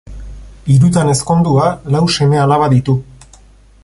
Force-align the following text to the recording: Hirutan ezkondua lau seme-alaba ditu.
Hirutan 0.75 1.11
ezkondua 1.11 1.67
lau 1.97 2.03
seme-alaba 2.17 2.71
ditu. 2.75 2.97